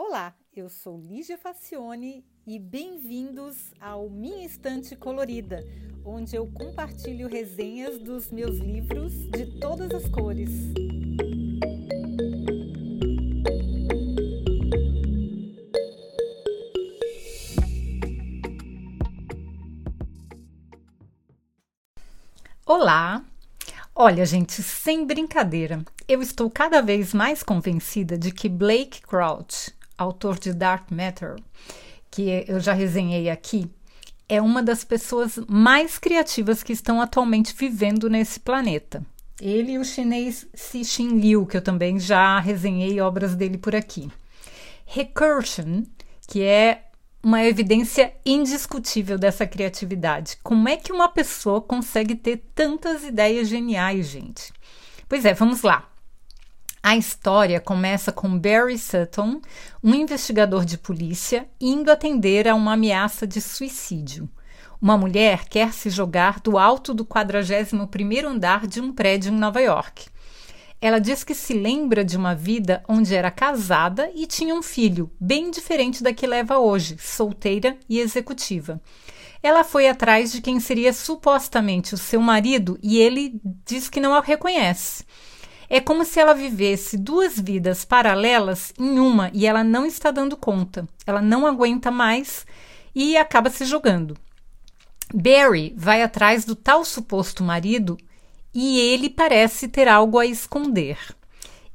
[0.00, 5.58] Olá, eu sou Lígia Facione e bem-vindos ao Minha Estante Colorida,
[6.04, 10.50] onde eu compartilho resenhas dos meus livros de todas as cores.
[22.64, 23.24] Olá!
[23.92, 30.38] Olha, gente, sem brincadeira, eu estou cada vez mais convencida de que Blake Crouch, autor
[30.38, 31.36] de Dark Matter,
[32.10, 33.70] que eu já resenhei aqui,
[34.28, 39.02] é uma das pessoas mais criativas que estão atualmente vivendo nesse planeta.
[39.40, 44.10] Ele e o chinês Cixin Liu, que eu também já resenhei obras dele por aqui.
[44.84, 45.84] Recursion,
[46.26, 46.84] que é
[47.22, 50.38] uma evidência indiscutível dessa criatividade.
[50.42, 54.52] Como é que uma pessoa consegue ter tantas ideias geniais, gente?
[55.08, 55.88] Pois é, vamos lá.
[56.82, 59.40] A história começa com Barry Sutton,
[59.82, 64.28] um investigador de polícia, indo atender a uma ameaça de suicídio.
[64.80, 69.60] Uma mulher quer se jogar do alto do 41º andar de um prédio em Nova
[69.60, 70.06] York.
[70.80, 75.10] Ela diz que se lembra de uma vida onde era casada e tinha um filho,
[75.20, 78.80] bem diferente da que leva hoje, solteira e executiva.
[79.42, 84.14] Ela foi atrás de quem seria supostamente o seu marido e ele diz que não
[84.14, 85.04] a reconhece.
[85.70, 90.36] É como se ela vivesse duas vidas paralelas em uma e ela não está dando
[90.36, 90.88] conta.
[91.06, 92.46] Ela não aguenta mais
[92.94, 94.16] e acaba se jogando.
[95.14, 97.98] Barry vai atrás do tal suposto marido
[98.54, 100.98] e ele parece ter algo a esconder.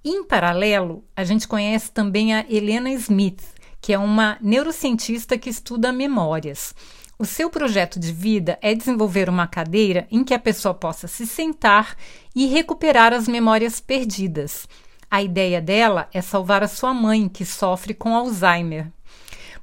[0.04, 3.42] Em paralelo, a gente conhece também a Helena Smith,
[3.80, 6.76] que é uma neurocientista que estuda memórias.
[7.18, 11.28] O seu projeto de vida é desenvolver uma cadeira em que a pessoa possa se
[11.28, 11.96] sentar
[12.36, 14.68] e recuperar as memórias perdidas.
[15.10, 18.92] A ideia dela é salvar a sua mãe, que sofre com Alzheimer.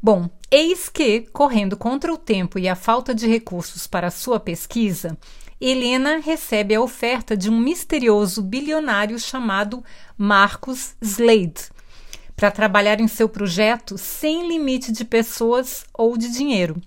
[0.01, 5.19] Bom, eis que, correndo contra o tempo e a falta de recursos para sua pesquisa,
[5.61, 9.85] Helena recebe a oferta de um misterioso bilionário chamado
[10.17, 11.69] Marcus Slade
[12.35, 16.81] para trabalhar em seu projeto sem limite de pessoas ou de dinheiro.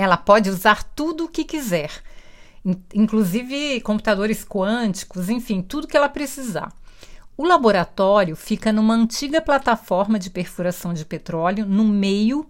[0.00, 1.90] Ela pode usar tudo o que quiser,
[2.94, 6.72] inclusive computadores quânticos, enfim, tudo que ela precisar.
[7.36, 12.46] O laboratório fica numa antiga plataforma de perfuração de petróleo no meio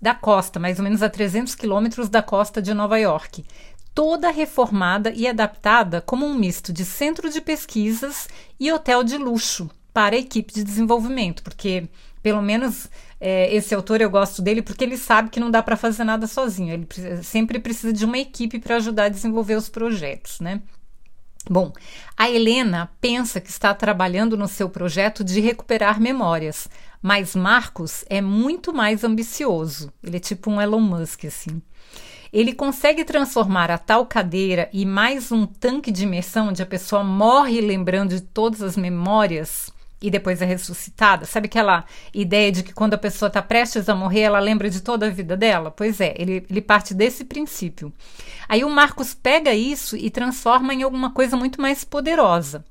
[0.00, 3.44] da costa, mais ou menos a 300 quilômetros da costa de Nova York,
[3.92, 8.28] toda reformada e adaptada como um misto de centro de pesquisas
[8.60, 11.88] e hotel de luxo para a equipe de desenvolvimento, porque
[12.26, 15.76] pelo menos é, esse autor eu gosto dele porque ele sabe que não dá para
[15.76, 16.74] fazer nada sozinho.
[16.74, 20.60] Ele sempre precisa de uma equipe para ajudar a desenvolver os projetos, né?
[21.48, 21.72] Bom,
[22.16, 26.68] a Helena pensa que está trabalhando no seu projeto de recuperar memórias,
[27.00, 29.92] mas Marcos é muito mais ambicioso.
[30.02, 31.62] Ele é tipo um Elon Musk, assim.
[32.32, 37.04] Ele consegue transformar a tal cadeira e mais um tanque de imersão onde a pessoa
[37.04, 39.70] morre lembrando de todas as memórias
[40.00, 41.24] e depois é ressuscitada?
[41.24, 44.80] Sabe aquela ideia de que quando a pessoa está prestes a morrer, ela lembra de
[44.80, 45.70] toda a vida dela?
[45.70, 47.92] Pois é, ele, ele parte desse princípio.
[48.48, 52.64] Aí o Marcos pega isso e transforma em alguma coisa muito mais poderosa.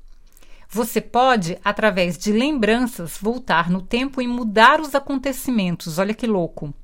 [0.68, 5.98] Você pode, através de lembranças, voltar no tempo e mudar os acontecimentos.
[5.98, 6.74] Olha que louco.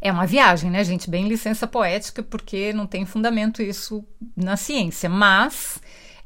[0.00, 1.10] É uma viagem, né, gente?
[1.10, 5.08] Bem licença poética, porque não tem fundamento isso na ciência.
[5.08, 5.80] Mas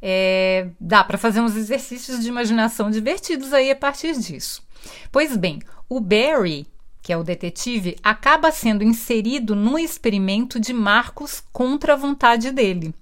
[0.07, 4.63] é, dá para fazer uns exercícios de imaginação divertidos aí a partir disso.
[5.11, 6.67] Pois bem, o Barry,
[7.01, 12.95] que é o detetive, acaba sendo inserido no experimento de Marcos contra a vontade dele.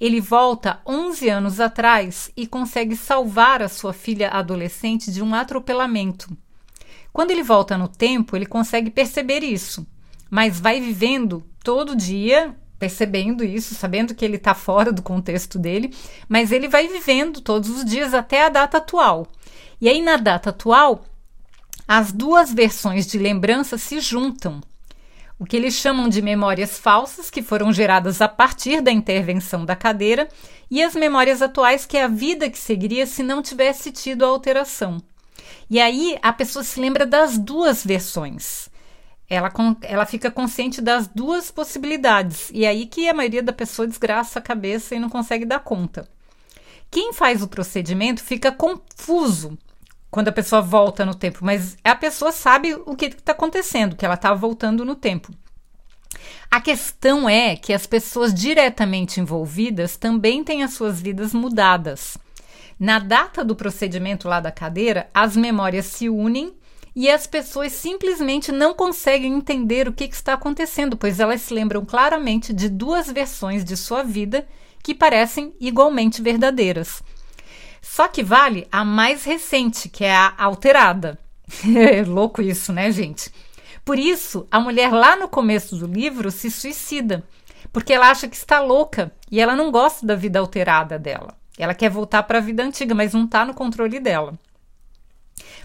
[0.00, 6.34] Ele volta 11 anos atrás e consegue salvar a sua filha adolescente de um atropelamento.
[7.12, 9.86] Quando ele volta no tempo, ele consegue perceber isso,
[10.30, 15.94] mas vai vivendo todo dia percebendo isso, sabendo que ele está fora do contexto dele,
[16.26, 19.28] mas ele vai vivendo todos os dias até a data atual.
[19.78, 21.04] E aí, na data atual,
[21.86, 24.62] as duas versões de lembrança se juntam.
[25.38, 29.76] O que eles chamam de memórias falsas, que foram geradas a partir da intervenção da
[29.76, 30.26] cadeira,
[30.70, 34.28] e as memórias atuais, que é a vida que seguiria se não tivesse tido a
[34.28, 35.02] alteração.
[35.68, 38.69] E aí a pessoa se lembra das duas versões
[39.30, 42.50] ela, ela fica consciente das duas possibilidades.
[42.52, 45.60] E é aí que a maioria da pessoa desgraça a cabeça e não consegue dar
[45.60, 46.08] conta.
[46.90, 49.56] Quem faz o procedimento fica confuso
[50.10, 54.04] quando a pessoa volta no tempo, mas a pessoa sabe o que está acontecendo, que
[54.04, 55.32] ela está voltando no tempo.
[56.50, 62.18] A questão é que as pessoas diretamente envolvidas também têm as suas vidas mudadas.
[62.76, 66.52] Na data do procedimento lá da cadeira, as memórias se unem
[66.94, 71.54] e as pessoas simplesmente não conseguem entender o que, que está acontecendo, pois elas se
[71.54, 74.46] lembram claramente de duas versões de sua vida
[74.82, 77.02] que parecem igualmente verdadeiras.
[77.80, 81.18] Só que vale a mais recente, que é a alterada.
[81.76, 83.32] é louco isso, né, gente?
[83.84, 87.24] Por isso, a mulher lá no começo do livro se suicida,
[87.72, 91.34] porque ela acha que está louca e ela não gosta da vida alterada dela.
[91.58, 94.38] Ela quer voltar para a vida antiga, mas não está no controle dela.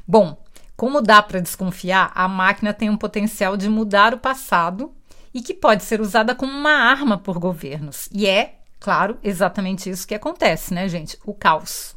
[0.08, 0.38] Bom,
[0.76, 4.92] como dá para desconfiar, a máquina tem um potencial de mudar o passado
[5.34, 8.10] e que pode ser usada como uma arma por governos.
[8.12, 11.18] E é, claro, exatamente isso que acontece, né, gente?
[11.26, 11.96] O caos.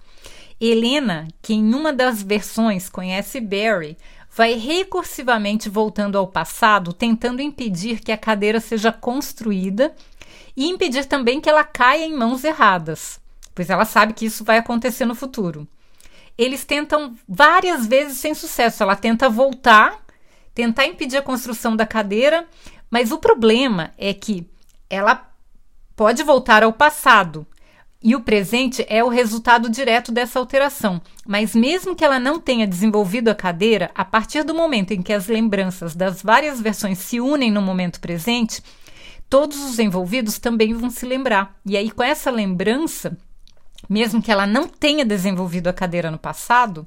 [0.60, 3.96] Helena, que em uma das versões conhece Barry,
[4.30, 9.94] vai recursivamente voltando ao passado, tentando impedir que a cadeira seja construída
[10.56, 13.20] e impedir também que ela caia em mãos erradas,
[13.54, 15.66] pois ela sabe que isso vai acontecer no futuro
[16.38, 18.84] eles tentam várias vezes sem sucesso.
[18.84, 20.00] Ela tenta voltar,
[20.54, 22.46] tentar impedir a construção da cadeira,
[22.88, 24.48] mas o problema é que
[24.88, 25.28] ela
[25.96, 27.44] pode voltar ao passado.
[28.00, 31.02] E o presente é o resultado direto dessa alteração.
[31.26, 35.12] Mas, mesmo que ela não tenha desenvolvido a cadeira, a partir do momento em que
[35.12, 38.62] as lembranças das várias versões se unem no momento presente,
[39.28, 41.56] todos os envolvidos também vão se lembrar.
[41.66, 43.18] E aí, com essa lembrança,
[43.88, 46.86] mesmo que ela não tenha desenvolvido a cadeira no passado,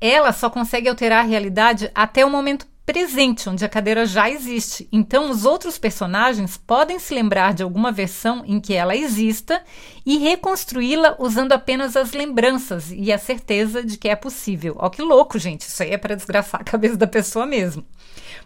[0.00, 4.88] ela só consegue alterar a realidade até o momento presente, onde a cadeira já existe.
[4.90, 9.62] Então, os outros personagens podem se lembrar de alguma versão em que ela exista
[10.04, 14.76] e reconstruí-la usando apenas as lembranças e a certeza de que é possível.
[14.78, 15.62] Ó, que louco, gente!
[15.62, 17.84] Isso aí é para desgraçar a cabeça da pessoa mesmo.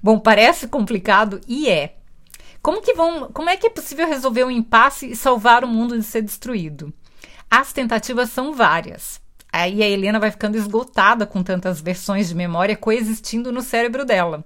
[0.02, 1.96] Bom, parece complicado e é.
[2.60, 3.30] Como que vão?
[3.32, 6.92] Como é que é possível resolver um impasse e salvar o mundo de ser destruído?
[7.50, 9.20] As tentativas são várias.
[9.52, 14.44] Aí a Helena vai ficando esgotada com tantas versões de memória coexistindo no cérebro dela,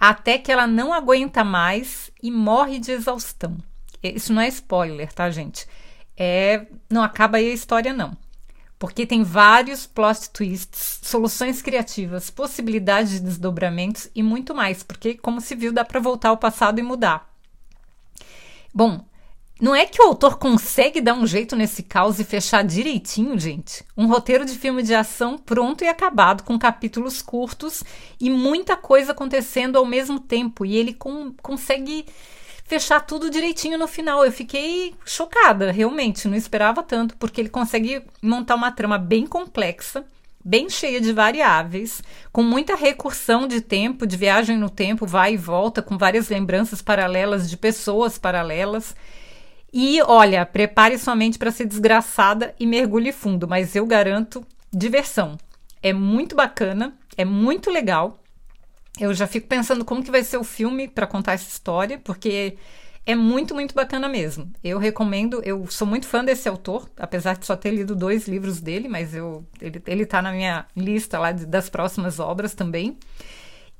[0.00, 3.58] até que ela não aguenta mais e morre de exaustão.
[4.02, 5.66] Isso não é spoiler, tá, gente?
[6.16, 8.16] É, não acaba aí a história não.
[8.78, 15.40] Porque tem vários plot twists, soluções criativas, possibilidades de desdobramentos e muito mais, porque como
[15.40, 17.28] se viu dá para voltar ao passado e mudar.
[18.72, 19.04] Bom,
[19.60, 23.84] não é que o autor consegue dar um jeito nesse caos e fechar direitinho, gente?
[23.96, 27.82] Um roteiro de filme de ação pronto e acabado, com capítulos curtos
[28.20, 30.64] e muita coisa acontecendo ao mesmo tempo.
[30.64, 32.06] E ele com, consegue
[32.64, 34.24] fechar tudo direitinho no final.
[34.24, 40.04] Eu fiquei chocada, realmente, não esperava tanto, porque ele consegue montar uma trama bem complexa,
[40.44, 42.00] bem cheia de variáveis,
[42.30, 46.80] com muita recursão de tempo, de viagem no tempo, vai e volta, com várias lembranças
[46.80, 48.94] paralelas de pessoas paralelas.
[49.72, 55.36] E olha, prepare sua mente para ser desgraçada e mergulhe fundo, mas eu garanto diversão.
[55.82, 58.18] É muito bacana, é muito legal.
[58.98, 62.56] Eu já fico pensando como que vai ser o filme para contar essa história, porque
[63.06, 64.50] é muito, muito bacana mesmo.
[64.62, 68.60] Eu recomendo, eu sou muito fã desse autor, apesar de só ter lido dois livros
[68.60, 72.98] dele, mas eu, ele, ele tá na minha lista lá de, das próximas obras também.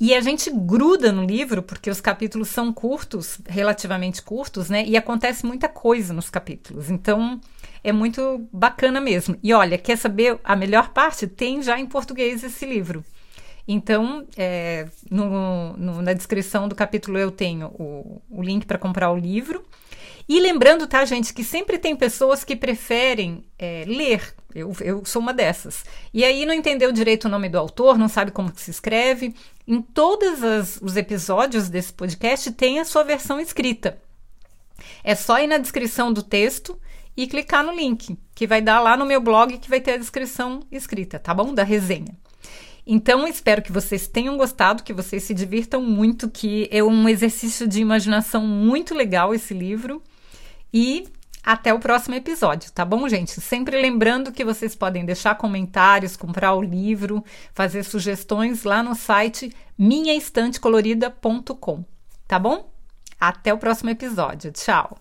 [0.00, 4.84] E a gente gruda no livro, porque os capítulos são curtos, relativamente curtos, né?
[4.86, 6.88] E acontece muita coisa nos capítulos.
[6.88, 7.40] Então,
[7.82, 9.36] é muito bacana mesmo.
[9.42, 11.26] E olha, quer saber a melhor parte?
[11.26, 13.04] Tem já em português esse livro.
[13.66, 19.10] Então, é, no, no, na descrição do capítulo eu tenho o, o link para comprar
[19.10, 19.64] o livro.
[20.28, 24.34] E lembrando, tá, gente, que sempre tem pessoas que preferem é, ler.
[24.60, 25.84] Eu, eu sou uma dessas.
[26.12, 29.34] E aí não entendeu direito o nome do autor, não sabe como se escreve.
[29.66, 34.00] Em todos as, os episódios desse podcast tem a sua versão escrita.
[35.02, 36.78] É só ir na descrição do texto
[37.16, 39.96] e clicar no link, que vai dar lá no meu blog que vai ter a
[39.98, 41.52] descrição escrita, tá bom?
[41.52, 42.16] Da resenha.
[42.90, 47.68] Então, espero que vocês tenham gostado, que vocês se divirtam muito, que é um exercício
[47.68, 50.02] de imaginação muito legal esse livro.
[50.72, 51.06] E
[51.48, 53.40] até o próximo episódio, tá bom, gente?
[53.40, 57.24] Sempre lembrando que vocês podem deixar comentários, comprar o livro,
[57.54, 61.84] fazer sugestões lá no site minhaestantecolorida.com,
[62.26, 62.70] tá bom?
[63.18, 64.52] Até o próximo episódio.
[64.52, 64.98] Tchau.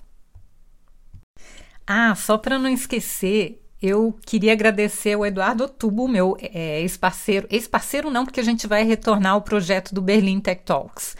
[1.85, 7.45] Ah, só para não esquecer, eu queria agradecer ao Eduardo Tubo, meu é, ex-parceiro.
[7.51, 11.13] Ex-parceiro não, porque a gente vai retornar ao projeto do Berlin Tech Talks.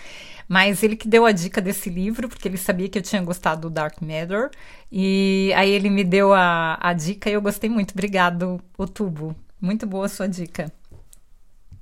[0.47, 3.61] Mas ele que deu a dica desse livro, porque ele sabia que eu tinha gostado
[3.63, 4.49] do Dark Matter.
[4.91, 7.91] E aí ele me deu a, a dica e eu gostei muito.
[7.91, 9.35] Obrigado, o tubo.
[9.59, 10.71] Muito boa a sua dica.